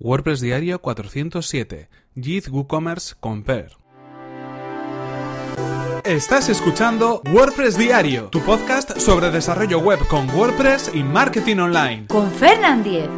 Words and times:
WordPress 0.00 0.40
Diario 0.40 0.80
407. 0.80 1.88
Git 2.14 2.48
WooCommerce 2.48 3.16
Compare. 3.18 3.70
Estás 6.04 6.48
escuchando 6.48 7.20
WordPress 7.32 7.76
Diario, 7.76 8.28
tu 8.28 8.40
podcast 8.40 8.96
sobre 8.98 9.32
desarrollo 9.32 9.80
web 9.80 9.98
con 10.08 10.30
WordPress 10.30 10.92
y 10.94 11.02
marketing 11.02 11.56
online. 11.56 12.06
Con 12.06 12.30
Fernand 12.30 12.84
Diez. 12.84 13.08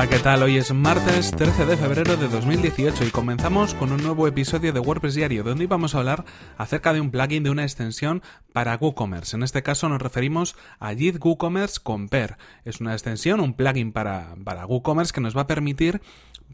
Hola, 0.00 0.08
¿qué 0.08 0.18
tal? 0.18 0.42
Hoy 0.42 0.56
es 0.56 0.72
martes 0.72 1.30
13 1.32 1.66
de 1.66 1.76
febrero 1.76 2.16
de 2.16 2.26
2018 2.28 3.04
y 3.04 3.10
comenzamos 3.10 3.74
con 3.74 3.92
un 3.92 4.02
nuevo 4.02 4.26
episodio 4.26 4.72
de 4.72 4.80
WordPress 4.80 5.14
Diario 5.14 5.42
donde 5.42 5.66
vamos 5.66 5.94
a 5.94 5.98
hablar 5.98 6.24
acerca 6.56 6.94
de 6.94 7.02
un 7.02 7.10
plugin 7.10 7.42
de 7.42 7.50
una 7.50 7.64
extensión 7.64 8.22
para 8.54 8.76
WooCommerce. 8.76 9.36
En 9.36 9.42
este 9.42 9.62
caso 9.62 9.90
nos 9.90 10.00
referimos 10.00 10.56
a 10.78 10.94
Git 10.94 11.22
WooCommerce 11.22 11.80
Compare. 11.82 12.36
Es 12.64 12.80
una 12.80 12.94
extensión, 12.94 13.40
un 13.40 13.52
plugin 13.52 13.92
para, 13.92 14.36
para 14.42 14.64
WooCommerce 14.64 15.12
que 15.12 15.20
nos 15.20 15.36
va 15.36 15.42
a 15.42 15.46
permitir 15.46 16.00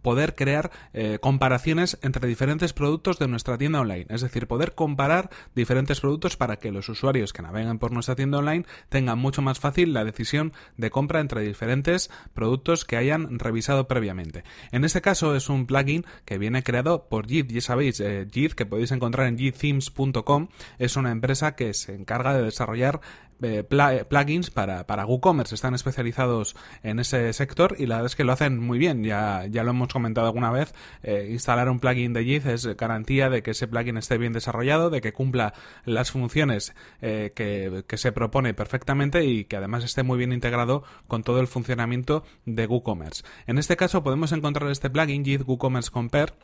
poder 0.06 0.37
crear 0.37 0.70
eh, 0.92 1.18
comparaciones 1.20 1.98
entre 2.02 2.28
diferentes 2.28 2.73
productos 2.73 3.18
de 3.18 3.26
nuestra 3.26 3.59
tienda 3.59 3.80
online. 3.80 4.06
Es 4.09 4.20
decir, 4.20 4.46
poder 4.46 4.74
comparar 4.74 5.30
diferentes 5.56 6.01
productos 6.01 6.37
para 6.37 6.60
que 6.60 6.70
los 6.70 6.88
usuarios 6.88 7.32
que 7.32 7.42
navegan 7.42 7.80
por 7.80 7.90
nuestra 7.90 8.15
tienda 8.15 8.38
online 8.38 8.66
tengan 8.88 9.18
mucho 9.18 9.42
más 9.42 9.59
fácil 9.59 9.92
la 9.92 10.04
decisión 10.04 10.52
de 10.76 10.90
compra 10.90 11.18
entre 11.18 11.40
diferentes 11.40 12.09
productos 12.34 12.84
que 12.84 12.96
hayan 12.96 13.35
revisado 13.38 13.88
previamente. 13.88 14.45
En 14.72 14.84
este 14.84 15.00
caso 15.00 15.34
es 15.34 15.48
un 15.48 15.66
plugin 15.66 16.04
que 16.24 16.38
viene 16.38 16.62
creado 16.62 17.08
por 17.08 17.26
JIT. 17.26 17.52
Ya 17.52 17.60
sabéis, 17.60 18.00
eh, 18.00 18.26
que 18.56 18.66
podéis 18.66 18.92
encontrar 18.92 19.26
en 19.26 19.38
jitthemes.com 19.38 20.48
es 20.78 20.96
una 20.96 21.10
empresa 21.10 21.54
que 21.56 21.74
se 21.74 21.95
encarga 21.95 22.34
de 22.34 22.42
desarrollar 22.42 23.00
eh, 23.42 23.66
eh, 23.68 24.04
plugins 24.08 24.50
para, 24.50 24.86
para 24.86 25.06
WooCommerce. 25.06 25.54
Están 25.54 25.74
especializados 25.74 26.56
en 26.82 26.98
ese 26.98 27.32
sector 27.32 27.76
y 27.78 27.87
la 27.87 27.96
verdad 27.96 28.06
es 28.06 28.16
que 28.16 28.24
lo 28.24 28.32
hacen 28.32 28.59
muy 28.59 28.78
bien. 28.78 29.04
Ya, 29.04 29.46
ya 29.46 29.62
lo 29.65 29.70
hemos 29.70 29.88
comentado 29.88 30.26
alguna 30.26 30.51
vez. 30.51 30.74
Eh, 31.02 31.28
instalar 31.30 31.68
un 31.68 31.80
plugin 31.80 32.12
de 32.12 32.24
JIT 32.24 32.46
es 32.46 32.76
garantía 32.76 33.30
de 33.30 33.43
que 33.43 33.52
ese 33.52 33.68
plugin 33.68 33.96
esté 33.96 34.18
bien 34.18 34.32
desarrollado, 34.32 34.90
de 34.90 35.01
que 35.01 35.12
cumpla 35.12 35.54
las 35.84 36.10
funciones 36.10 36.74
que, 37.01 37.84
que, 37.87 37.96
se 37.96 38.12
propone 38.12 38.54
perfectamente 38.54 39.24
y 39.24 39.45
que 39.45 39.56
además 39.56 39.84
esté 39.84 40.02
muy 40.02 40.18
bien 40.18 40.32
integrado 40.32 40.84
con 41.06 41.23
todo 41.23 41.40
el 41.40 41.46
funcionamiento 41.46 42.24
de 42.45 42.66
WooCommerce. 42.66 43.24
En 43.46 43.59
este 43.59 43.76
caso 43.76 44.02
podemos 44.02 44.32
encontrar 44.32 44.71
este 44.71 44.90
plugin 44.90 45.24
JIT 45.24 45.43
WooCommerce 45.46 45.90
Compare 45.90 46.34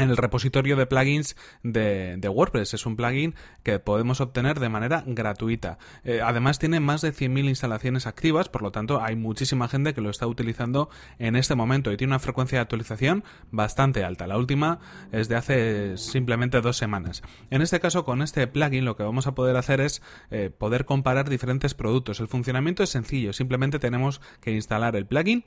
en 0.00 0.10
el 0.10 0.16
repositorio 0.16 0.76
de 0.76 0.86
plugins 0.86 1.36
de, 1.62 2.18
WordPress. 2.28 2.74
Es 2.74 2.86
un 2.86 2.96
plugin 2.96 3.34
que 3.62 3.78
podemos 3.78 4.20
obtener 4.20 4.58
de 4.58 4.68
manera 4.68 5.04
gratuita. 5.06 5.78
Eh, 6.04 6.20
además 6.24 6.58
tiene 6.58 6.80
más 6.80 7.02
de 7.02 7.12
100.000 7.12 7.48
instalaciones 7.48 8.06
activas, 8.06 8.48
por 8.48 8.62
lo 8.62 8.72
tanto 8.72 9.02
hay 9.02 9.16
muchísima 9.16 9.68
gente 9.68 9.94
que 9.94 10.00
lo 10.00 10.10
está 10.10 10.26
utilizando 10.26 10.88
en 11.18 11.36
este 11.36 11.54
momento 11.54 11.92
y 11.92 11.96
tiene 11.96 12.12
una 12.12 12.18
frecuencia 12.18 12.58
de 12.58 12.62
actualización 12.62 13.24
bastante 13.50 14.04
alta. 14.04 14.26
La 14.26 14.38
última 14.38 14.80
es 15.12 15.28
de 15.28 15.36
hace 15.36 15.96
simplemente 15.96 16.60
dos 16.60 16.76
semanas. 16.76 17.22
En 17.50 17.62
este 17.62 17.80
caso, 17.80 18.04
con 18.04 18.22
este 18.22 18.46
plugin 18.46 18.84
lo 18.84 18.96
que 18.96 19.02
vamos 19.02 19.26
a 19.26 19.34
poder 19.34 19.56
hacer 19.56 19.80
es 19.80 20.02
eh, 20.30 20.50
poder 20.50 20.84
comparar 20.84 21.28
diferentes 21.28 21.74
productos. 21.74 22.20
El 22.20 22.28
funcionamiento 22.28 22.82
es 22.82 22.90
sencillo, 22.90 23.32
simplemente 23.32 23.78
tenemos 23.78 24.20
que 24.40 24.52
instalar 24.52 24.96
el 24.96 25.06
plugin 25.06 25.44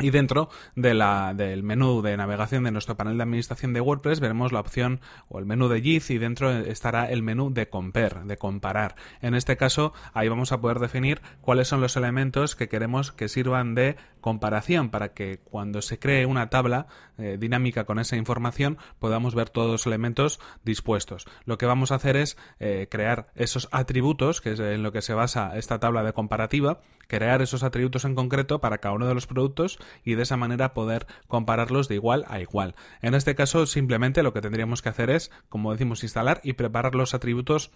y 0.00 0.10
dentro 0.10 0.48
del 0.74 1.62
menú 1.62 2.02
de 2.02 2.16
navegación 2.16 2.64
de 2.64 2.72
nuestro 2.72 2.96
panel 2.96 3.16
de 3.16 3.22
administración 3.22 3.72
de 3.72 3.80
WordPress 3.80 4.18
veremos 4.18 4.50
la 4.50 4.60
opción 4.60 5.00
o 5.28 5.38
el 5.38 5.46
menú 5.46 5.68
de 5.68 5.80
JIT 5.80 6.10
y 6.10 6.18
dentro 6.18 6.50
estará 6.50 7.08
el 7.10 7.22
menú 7.22 7.52
de 7.52 7.68
compare, 7.68 8.24
de 8.24 8.36
comparar. 8.36 8.96
En 9.22 9.34
este 9.34 9.56
caso, 9.56 9.92
ahí 10.12 10.28
vamos 10.28 10.50
a 10.50 10.60
poder 10.60 10.80
definir 10.80 11.22
cuáles 11.40 11.68
son 11.68 11.80
los 11.80 11.96
elementos 11.96 12.56
que 12.56 12.68
queremos 12.68 13.12
que 13.12 13.28
sirvan 13.28 13.74
de 13.74 13.96
comparación 14.20 14.90
para 14.90 15.12
que 15.12 15.38
cuando 15.44 15.82
se 15.82 15.98
cree 15.98 16.26
una 16.26 16.50
tabla 16.50 16.86
eh, 17.18 17.36
dinámica 17.38 17.84
con 17.84 17.98
esa 17.98 18.16
información 18.16 18.78
podamos 18.98 19.34
ver 19.34 19.50
todos 19.50 19.70
los 19.70 19.86
elementos 19.86 20.40
dispuestos. 20.64 21.26
Lo 21.44 21.58
que 21.58 21.66
vamos 21.66 21.92
a 21.92 21.96
hacer 21.96 22.16
es 22.16 22.36
eh, 22.58 22.88
crear 22.90 23.28
esos 23.36 23.68
atributos, 23.70 24.40
que 24.40 24.52
es 24.52 24.60
en 24.60 24.82
lo 24.82 24.92
que 24.92 25.02
se 25.02 25.14
basa 25.14 25.56
esta 25.56 25.78
tabla 25.78 26.02
de 26.02 26.12
comparativa, 26.12 26.80
crear 27.06 27.42
esos 27.42 27.62
atributos 27.62 28.04
en 28.04 28.14
concreto 28.14 28.60
para 28.60 28.78
cada 28.78 28.94
uno 28.94 29.06
de 29.06 29.14
los 29.14 29.26
productos 29.26 29.78
y 30.04 30.14
de 30.14 30.22
esa 30.22 30.36
manera 30.36 30.74
poder 30.74 31.06
compararlos 31.28 31.88
de 31.88 31.96
igual 31.96 32.24
a 32.28 32.40
igual. 32.40 32.74
En 33.02 33.14
este 33.14 33.34
caso 33.34 33.66
simplemente 33.66 34.22
lo 34.22 34.32
que 34.32 34.40
tendríamos 34.40 34.82
que 34.82 34.88
hacer 34.88 35.10
es, 35.10 35.30
como 35.48 35.72
decimos, 35.72 36.02
instalar 36.02 36.40
y 36.44 36.54
preparar 36.54 36.94
los 36.94 37.14
atributos 37.14 37.70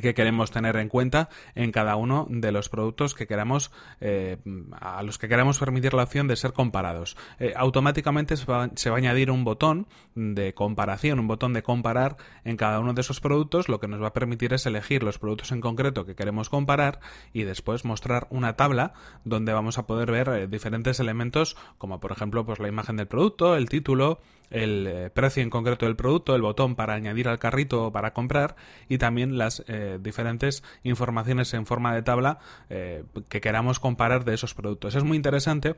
que 0.00 0.14
queremos 0.14 0.50
tener 0.50 0.76
en 0.76 0.88
cuenta 0.88 1.28
en 1.54 1.72
cada 1.72 1.96
uno 1.96 2.26
de 2.30 2.52
los 2.52 2.68
productos 2.68 3.14
que 3.14 3.26
queramos 3.26 3.70
eh, 4.00 4.38
a 4.80 5.02
los 5.02 5.18
que 5.18 5.28
queremos 5.28 5.58
permitir 5.58 5.94
la 5.94 6.04
opción 6.04 6.28
de 6.28 6.36
ser 6.36 6.52
comparados. 6.52 7.16
Eh, 7.38 7.52
automáticamente 7.56 8.36
se 8.36 8.44
va, 8.46 8.64
a 8.64 8.96
añadir 8.96 9.30
un 9.30 9.44
botón 9.44 9.86
de 10.14 10.54
comparación 10.54 11.18
un 11.20 11.28
botón 11.28 11.52
de 11.52 11.62
comparar 11.62 12.16
en 12.44 12.56
cada 12.56 12.80
uno 12.80 12.94
de 12.94 13.00
esos 13.00 13.20
productos. 13.20 13.68
Lo 13.68 13.80
que 13.80 13.88
nos 13.88 14.02
va 14.02 14.08
a 14.08 14.12
permitir 14.12 14.52
es 14.52 14.66
elegir 14.66 15.02
los 15.02 15.18
productos 15.18 15.52
en 15.52 15.60
concreto 15.60 16.06
que 16.06 16.14
queremos 16.14 16.48
comparar 16.48 17.00
y 17.32 17.42
después 17.42 17.84
mostrar 17.84 18.26
una 18.30 18.56
tabla 18.56 18.94
donde 19.24 19.52
vamos 19.52 19.78
a 19.78 19.86
poder 19.86 20.10
ver 20.10 20.28
eh, 20.28 20.46
diferentes 20.46 21.00
elementos 21.00 21.56
como 21.78 22.00
por 22.00 22.12
ejemplo 22.12 22.44
pues 22.44 22.58
la 22.58 22.68
imagen 22.68 22.96
del 22.96 23.06
producto 23.06 23.56
el 23.56 23.68
título 23.68 24.20
el 24.50 25.10
precio 25.12 25.42
en 25.42 25.50
concreto 25.50 25.84
del 25.84 25.96
producto 25.96 26.34
el 26.34 26.42
botón 26.42 26.74
para 26.74 26.94
añadir 26.94 27.28
al 27.28 27.38
carrito 27.38 27.86
o 27.86 27.92
para 27.92 28.12
comprar 28.14 28.56
y 28.88 28.98
también 28.98 29.36
las 29.36 29.62
eh, 29.68 29.98
diferentes 30.00 30.62
informaciones 30.82 31.54
en 31.54 31.66
forma 31.66 31.94
de 31.94 32.02
tabla 32.02 32.38
eh, 32.70 33.04
que 33.28 33.40
queramos 33.40 33.80
comparar 33.80 34.24
de 34.24 34.34
esos 34.34 34.54
productos. 34.54 34.94
Es 34.94 35.04
muy 35.04 35.16
interesante 35.16 35.76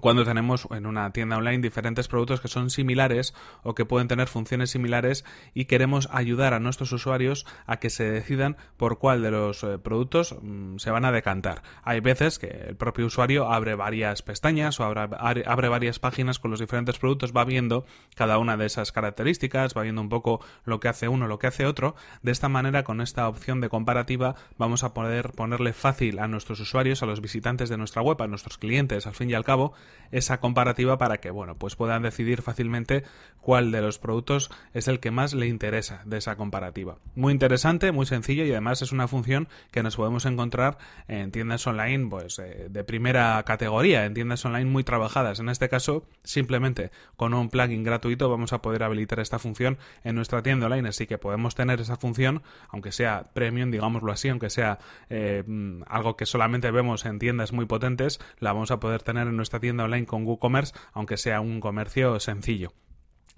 cuando 0.00 0.24
tenemos 0.24 0.66
en 0.70 0.86
una 0.86 1.12
tienda 1.12 1.36
online 1.36 1.58
diferentes 1.58 2.08
productos 2.08 2.40
que 2.40 2.48
son 2.48 2.70
similares 2.70 3.34
o 3.62 3.74
que 3.74 3.84
pueden 3.84 4.08
tener 4.08 4.28
funciones 4.28 4.70
similares 4.70 5.24
y 5.54 5.66
queremos 5.66 6.08
ayudar 6.12 6.52
a 6.52 6.60
nuestros 6.60 6.92
usuarios 6.92 7.46
a 7.66 7.78
que 7.78 7.90
se 7.90 8.04
decidan 8.04 8.56
por 8.76 8.98
cuál 8.98 9.22
de 9.22 9.30
los 9.30 9.62
eh, 9.62 9.78
productos 9.78 10.36
mm, 10.42 10.78
se 10.78 10.90
van 10.90 11.04
a 11.04 11.12
decantar. 11.12 11.62
Hay 11.82 12.00
veces 12.00 12.38
que 12.38 12.48
el 12.48 12.76
propio 12.76 13.06
usuario 13.06 13.50
abre 13.50 13.74
varias 13.74 14.22
pestañas 14.22 14.80
o 14.80 14.84
abre, 14.84 15.68
varias 15.68 15.98
páginas 15.98 16.38
con 16.38 16.50
los 16.50 16.60
diferentes 16.60 16.98
productos, 16.98 17.32
va 17.32 17.44
viendo 17.44 17.86
cada 18.16 18.38
una 18.38 18.56
de 18.56 18.66
esas 18.66 18.92
características, 18.92 19.74
va 19.76 19.82
viendo 19.82 20.00
un 20.00 20.08
poco 20.08 20.40
lo 20.64 20.80
que 20.80 20.88
hace 20.88 21.08
uno, 21.08 21.28
lo 21.28 21.38
que 21.38 21.46
hace 21.46 21.66
otro. 21.66 21.94
De 22.22 22.32
esta 22.32 22.48
manera, 22.48 22.82
con 22.82 23.00
esta 23.00 23.28
opción 23.28 23.60
de 23.60 23.68
comparativa, 23.68 24.34
vamos 24.58 24.82
a 24.82 24.92
poder 24.92 25.32
ponerle 25.32 25.72
fácil 25.72 26.18
a 26.18 26.28
nuestros 26.28 26.60
usuarios, 26.60 27.02
a 27.02 27.06
los 27.06 27.20
visitantes 27.20 27.68
de 27.68 27.76
nuestra 27.76 28.02
web, 28.02 28.20
a 28.20 28.26
nuestros 28.26 28.58
clientes, 28.58 29.06
al 29.06 29.14
fin 29.14 29.30
y 29.30 29.34
al 29.34 29.44
cabo, 29.44 29.72
esa 30.14 30.38
comparativa 30.38 30.96
para 30.96 31.18
que, 31.18 31.30
bueno, 31.30 31.56
pues 31.56 31.74
puedan 31.74 32.02
decidir 32.02 32.40
fácilmente 32.42 33.02
cuál 33.40 33.72
de 33.72 33.82
los 33.82 33.98
productos 33.98 34.50
es 34.72 34.86
el 34.86 35.00
que 35.00 35.10
más 35.10 35.34
le 35.34 35.48
interesa 35.48 36.02
de 36.04 36.18
esa 36.18 36.36
comparativa. 36.36 36.98
Muy 37.16 37.32
interesante, 37.32 37.90
muy 37.90 38.06
sencillo 38.06 38.44
y 38.44 38.52
además 38.52 38.80
es 38.80 38.92
una 38.92 39.08
función 39.08 39.48
que 39.72 39.82
nos 39.82 39.96
podemos 39.96 40.24
encontrar 40.24 40.78
en 41.08 41.32
tiendas 41.32 41.66
online, 41.66 42.08
pues 42.08 42.38
eh, 42.38 42.68
de 42.70 42.84
primera 42.84 43.42
categoría, 43.42 44.04
en 44.04 44.14
tiendas 44.14 44.44
online 44.44 44.70
muy 44.70 44.84
trabajadas. 44.84 45.40
En 45.40 45.48
este 45.48 45.68
caso, 45.68 46.06
simplemente 46.22 46.92
con 47.16 47.34
un 47.34 47.50
plugin 47.50 47.82
gratuito 47.82 48.30
vamos 48.30 48.52
a 48.52 48.62
poder 48.62 48.84
habilitar 48.84 49.18
esta 49.18 49.40
función 49.40 49.78
en 50.04 50.14
nuestra 50.14 50.42
tienda 50.42 50.66
online, 50.66 50.88
así 50.88 51.08
que 51.08 51.18
podemos 51.18 51.56
tener 51.56 51.80
esa 51.80 51.96
función, 51.96 52.42
aunque 52.68 52.92
sea 52.92 53.24
premium, 53.34 53.72
digámoslo 53.72 54.12
así, 54.12 54.28
aunque 54.28 54.48
sea 54.48 54.78
eh, 55.10 55.42
algo 55.88 56.16
que 56.16 56.24
solamente 56.24 56.70
vemos 56.70 57.04
en 57.04 57.18
tiendas 57.18 57.52
muy 57.52 57.66
potentes, 57.66 58.20
la 58.38 58.52
vamos 58.52 58.70
a 58.70 58.78
poder 58.78 59.02
tener 59.02 59.26
en 59.26 59.36
nuestra 59.36 59.58
tienda 59.58 59.73
online 59.80 60.06
con 60.06 60.24
WooCommerce, 60.24 60.74
aunque 60.92 61.16
sea 61.16 61.40
un 61.40 61.60
comercio 61.60 62.20
sencillo. 62.20 62.72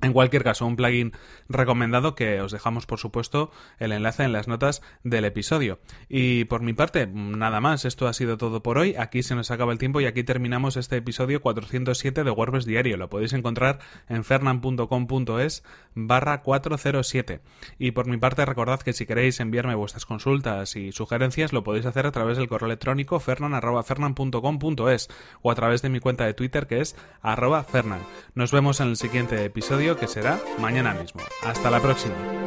En 0.02 0.12
cualquier 0.12 0.44
caso, 0.44 0.66
un 0.66 0.76
plugin 0.76 1.12
recomendado 1.48 2.14
que 2.14 2.42
os 2.42 2.52
dejamos, 2.52 2.84
por 2.84 2.98
supuesto, 2.98 3.50
el 3.78 3.92
enlace 3.92 4.24
en 4.24 4.32
las 4.32 4.46
notas 4.46 4.82
del 5.04 5.24
episodio. 5.24 5.78
Y 6.08 6.44
por 6.44 6.60
mi 6.60 6.74
parte, 6.74 7.06
nada 7.06 7.60
más. 7.60 7.86
Esto 7.86 8.06
ha 8.06 8.12
sido 8.12 8.36
todo 8.36 8.62
por 8.62 8.76
hoy. 8.76 8.94
Aquí 8.98 9.22
se 9.22 9.34
nos 9.34 9.50
acaba 9.50 9.72
el 9.72 9.78
tiempo 9.78 10.02
y 10.02 10.06
aquí 10.06 10.22
terminamos 10.22 10.76
este 10.76 10.96
episodio 10.96 11.40
407 11.40 12.24
de 12.24 12.30
WordPress 12.30 12.66
Diario. 12.66 12.98
Lo 12.98 13.08
podéis 13.08 13.32
encontrar 13.32 13.78
en 14.08 14.22
fernan.com.es 14.22 15.64
barra 15.94 16.42
407. 16.42 17.40
Y 17.78 17.92
por 17.92 18.06
mi 18.06 18.18
parte, 18.18 18.44
recordad 18.44 18.80
que 18.80 18.92
si 18.92 19.06
queréis 19.06 19.40
enviarme 19.40 19.74
vuestras 19.74 20.04
consultas 20.04 20.76
y 20.76 20.92
sugerencias, 20.92 21.54
lo 21.54 21.64
podéis 21.64 21.86
hacer 21.86 22.04
a 22.06 22.12
través 22.12 22.36
del 22.36 22.48
correo 22.48 22.66
electrónico 22.66 23.18
fernan.fernan.com.es 23.18 25.08
o 25.40 25.50
a 25.50 25.54
través 25.54 25.80
de 25.80 25.88
mi 25.88 26.00
cuenta 26.00 26.26
de 26.26 26.34
Twitter 26.34 26.66
que 26.66 26.80
es 26.80 26.96
arroba 27.22 27.64
fernan. 27.64 28.00
Nos 28.34 28.52
vemos 28.52 28.80
en 28.80 28.88
el 28.88 28.96
siguiente 28.96 29.48
que 29.94 30.08
será 30.08 30.40
mañana 30.58 30.94
mismo. 30.94 31.22
Hasta 31.42 31.70
la 31.70 31.80
próxima. 31.80 32.45